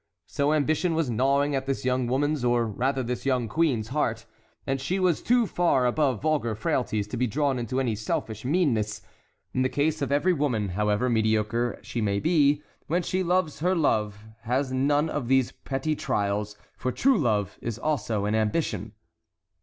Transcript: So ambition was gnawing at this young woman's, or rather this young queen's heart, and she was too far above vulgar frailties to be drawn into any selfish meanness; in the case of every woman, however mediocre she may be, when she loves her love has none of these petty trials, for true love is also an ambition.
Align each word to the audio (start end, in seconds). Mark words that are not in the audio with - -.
So 0.25 0.51
ambition 0.51 0.95
was 0.95 1.11
gnawing 1.11 1.53
at 1.53 1.67
this 1.67 1.85
young 1.85 2.07
woman's, 2.07 2.43
or 2.43 2.65
rather 2.65 3.03
this 3.03 3.23
young 3.23 3.47
queen's 3.47 3.89
heart, 3.89 4.25
and 4.65 4.81
she 4.81 4.97
was 4.97 5.21
too 5.21 5.45
far 5.45 5.85
above 5.85 6.23
vulgar 6.23 6.55
frailties 6.55 7.07
to 7.09 7.17
be 7.17 7.27
drawn 7.27 7.59
into 7.59 7.79
any 7.79 7.93
selfish 7.93 8.43
meanness; 8.43 9.03
in 9.53 9.61
the 9.61 9.69
case 9.69 10.01
of 10.01 10.11
every 10.11 10.33
woman, 10.33 10.69
however 10.69 11.07
mediocre 11.07 11.77
she 11.83 12.01
may 12.01 12.19
be, 12.19 12.63
when 12.87 13.03
she 13.03 13.21
loves 13.21 13.59
her 13.59 13.75
love 13.75 14.25
has 14.41 14.71
none 14.71 15.07
of 15.07 15.27
these 15.27 15.51
petty 15.51 15.95
trials, 15.95 16.57
for 16.75 16.91
true 16.91 17.19
love 17.19 17.59
is 17.61 17.77
also 17.77 18.25
an 18.25 18.33
ambition. 18.33 18.93